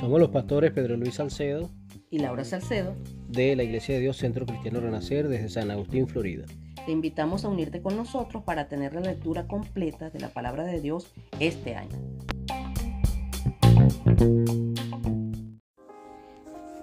[0.00, 1.70] Somos los pastores Pedro Luis Salcedo
[2.10, 2.94] y Laura Salcedo
[3.28, 6.46] de la Iglesia de Dios Centro Cristiano Renacer desde San Agustín, Florida.
[6.86, 10.80] Te invitamos a unirte con nosotros para tener la lectura completa de la palabra de
[10.80, 11.96] Dios este año.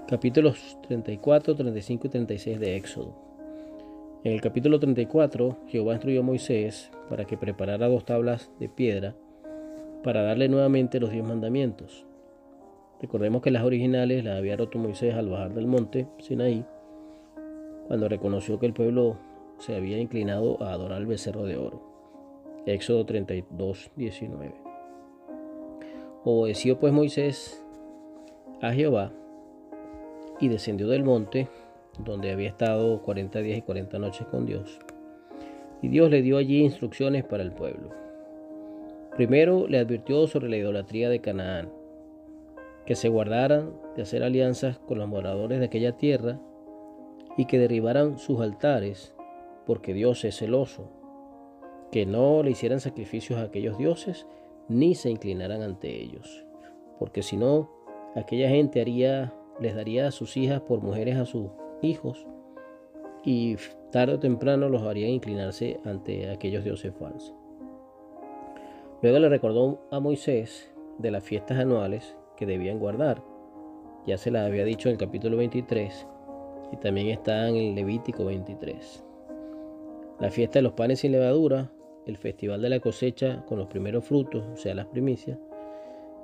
[0.08, 3.35] Capítulos 34, 35 y 36 de Éxodo.
[4.26, 9.14] En el capítulo 34, Jehová instruyó a Moisés para que preparara dos tablas de piedra
[10.04, 12.08] para darle nuevamente los diez mandamientos.
[13.00, 16.66] Recordemos que las originales las había roto Moisés al bajar del monte Sinaí,
[17.88, 19.16] cuando reconoció que el pueblo
[19.60, 21.84] se había inclinado a adorar al becerro de oro.
[22.66, 24.56] Éxodo 32, 19.
[26.24, 27.64] Obedeció pues Moisés
[28.60, 29.12] a Jehová
[30.40, 31.48] y descendió del monte,
[32.00, 34.80] donde había estado 40 días y 40 noches con Dios.
[35.82, 37.90] Y Dios le dio allí instrucciones para el pueblo.
[39.16, 41.70] Primero le advirtió sobre la idolatría de Canaán,
[42.86, 46.40] que se guardaran de hacer alianzas con los moradores de aquella tierra
[47.38, 49.16] y que derribaran sus altares,
[49.66, 50.90] porque Dios es celoso,
[51.92, 54.28] que no le hicieran sacrificios a aquellos dioses
[54.68, 56.46] ni se inclinaran ante ellos,
[57.00, 57.70] porque si no,
[58.16, 61.50] aquella gente haría les daría a sus hijas por mujeres a sus
[61.86, 62.26] hijos
[63.24, 63.56] y
[63.92, 67.34] tarde o temprano los haría inclinarse ante aquellos dioses falsos.
[69.02, 73.24] Luego le recordó a Moisés de las fiestas anuales que debían guardar.
[74.06, 76.08] Ya se las había dicho en el capítulo 23
[76.72, 79.04] y también está en el Levítico 23.
[80.20, 81.72] La fiesta de los panes sin levadura,
[82.06, 85.38] el festival de la cosecha con los primeros frutos, o sea, las primicias,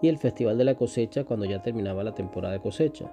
[0.02, 3.12] y el Festival de la Cosecha cuando ya terminaba la temporada de cosecha.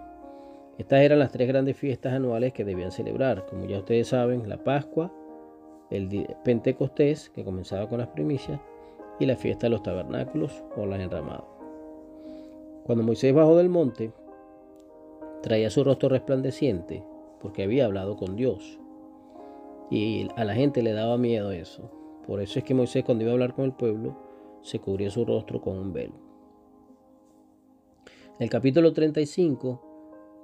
[0.79, 4.62] Estas eran las tres grandes fiestas anuales que debían celebrar, como ya ustedes saben, la
[4.62, 5.12] Pascua,
[5.91, 8.61] el Pentecostés, que comenzaba con las primicias,
[9.19, 11.43] y la fiesta de los tabernáculos o las enramadas.
[12.84, 14.12] Cuando Moisés bajó del monte,
[15.43, 17.03] traía su rostro resplandeciente,
[17.41, 18.78] porque había hablado con Dios.
[19.91, 21.91] Y a la gente le daba miedo eso.
[22.25, 24.17] Por eso es que Moisés cuando iba a hablar con el pueblo,
[24.62, 26.15] se cubría su rostro con un velo.
[28.38, 29.88] En el capítulo 35,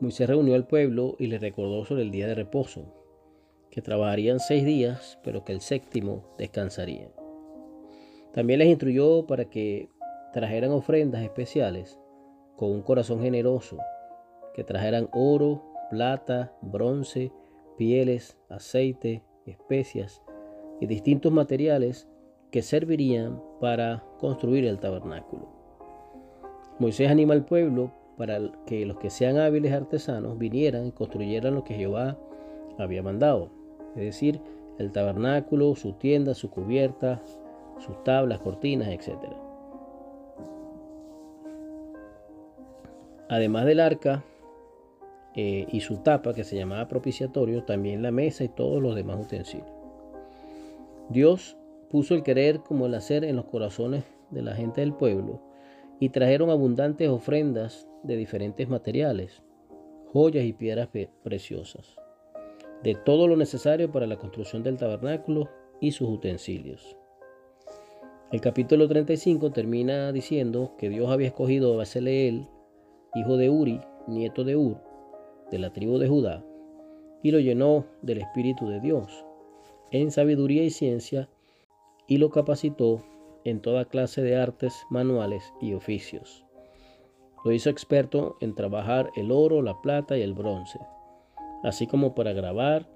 [0.00, 2.92] Moisés reunió al pueblo y le recordó sobre el día de reposo,
[3.70, 7.10] que trabajarían seis días, pero que el séptimo descansarían.
[8.32, 9.88] También les instruyó para que
[10.32, 11.98] trajeran ofrendas especiales
[12.56, 13.78] con un corazón generoso,
[14.54, 17.32] que trajeran oro, plata, bronce,
[17.76, 20.22] pieles, aceite, especias
[20.80, 22.08] y distintos materiales
[22.50, 25.48] que servirían para construir el tabernáculo.
[26.78, 31.64] Moisés anima al pueblo para que los que sean hábiles artesanos vinieran y construyeran lo
[31.64, 32.16] que Jehová
[32.78, 33.50] había mandado,
[33.96, 34.40] es decir,
[34.78, 37.22] el tabernáculo, su tienda, su cubierta,
[37.78, 39.16] sus tablas, cortinas, etc.
[43.28, 44.24] Además del arca
[45.34, 49.18] eh, y su tapa que se llamaba propiciatorio, también la mesa y todos los demás
[49.20, 49.68] utensilios.
[51.08, 51.56] Dios
[51.90, 55.40] puso el querer como el hacer en los corazones de la gente del pueblo
[56.00, 59.42] y trajeron abundantes ofrendas de diferentes materiales,
[60.12, 60.88] joyas y piedras
[61.22, 61.96] preciosas,
[62.82, 65.48] de todo lo necesario para la construcción del tabernáculo
[65.80, 66.96] y sus utensilios.
[68.32, 72.48] El capítulo 35 termina diciendo que Dios había escogido a Baseleel,
[73.14, 74.76] hijo de Uri, nieto de Ur,
[75.50, 76.44] de la tribu de Judá,
[77.22, 79.24] y lo llenó del Espíritu de Dios,
[79.92, 81.28] en sabiduría y ciencia,
[82.06, 83.02] y lo capacitó
[83.44, 86.44] en toda clase de artes manuales y oficios.
[87.44, 90.78] Lo hizo experto en trabajar el oro, la plata y el bronce,
[91.62, 92.88] así como para grabar,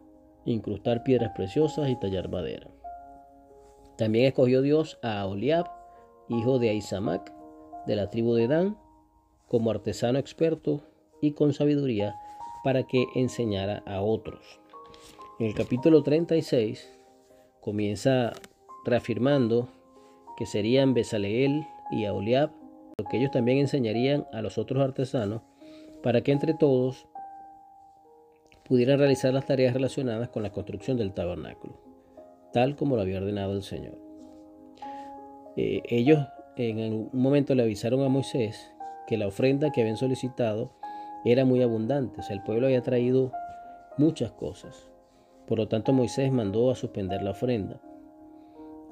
[0.46, 2.68] incrustar piedras preciosas y tallar madera.
[3.96, 5.66] También escogió Dios a Oliab,
[6.28, 7.32] hijo de Aizamac,
[7.86, 8.78] de la tribu de Dan,
[9.48, 10.82] como artesano experto
[11.20, 12.14] y con sabiduría
[12.64, 14.60] para que enseñara a otros.
[15.38, 16.90] En el capítulo 36
[17.60, 18.32] comienza
[18.84, 19.68] reafirmando
[20.38, 22.52] que serían Besaleel y Aholiab,
[22.96, 25.42] lo que ellos también enseñarían a los otros artesanos
[26.00, 27.08] para que entre todos
[28.62, 31.80] pudieran realizar las tareas relacionadas con la construcción del tabernáculo,
[32.52, 33.98] tal como lo había ordenado el Señor.
[35.56, 36.24] Eh, ellos
[36.56, 38.72] en un momento le avisaron a Moisés
[39.08, 40.70] que la ofrenda que habían solicitado
[41.24, 43.32] era muy abundante, o sea, el pueblo había traído
[43.96, 44.88] muchas cosas.
[45.48, 47.80] Por lo tanto, Moisés mandó a suspender la ofrenda.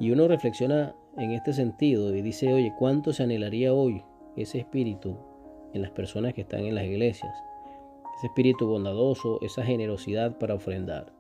[0.00, 4.02] Y uno reflexiona en este sentido y dice, oye, ¿cuánto se anhelaría hoy
[4.36, 5.16] ese espíritu
[5.72, 7.34] en las personas que están en las iglesias?
[8.18, 11.12] Ese espíritu bondadoso, esa generosidad para ofrendar.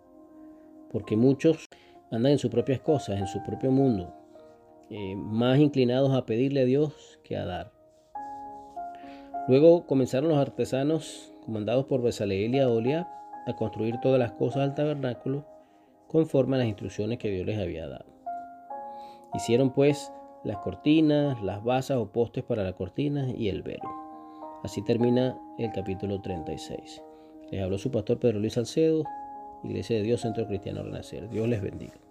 [0.90, 1.66] Porque muchos
[2.10, 4.14] andan en sus propias cosas, en su propio mundo.
[4.88, 7.72] eh, más inclinados a pedirle a Dios que a dar.
[9.48, 13.08] Luego comenzaron los artesanos, comandados por Besaleel y Aolia,
[13.46, 15.44] a construir todas las cosas del tabernáculo
[16.08, 18.15] conforme a las instrucciones que Dios les había dado.
[19.36, 20.10] Hicieron pues
[20.44, 23.88] las cortinas, las basas o postes para las cortinas y el velo.
[24.64, 27.02] Así termina el capítulo 36.
[27.50, 29.04] Les habló su pastor Pedro Luis Salcedo,
[29.62, 31.28] Iglesia de Dios, Centro Cristiano Renacer.
[31.28, 32.05] Dios les bendiga.